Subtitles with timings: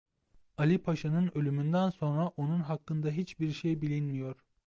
[0.57, 4.35] Ali Paşa'nın ölümünden sonra onun hakkında hiçbir şey bilinmiyor.